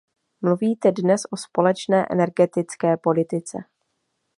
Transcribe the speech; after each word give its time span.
Mluvíte 0.41 0.91
dnes 0.91 1.21
o 1.31 1.37
společné 1.37 2.05
energetické 2.09 2.97
politice. 2.97 3.57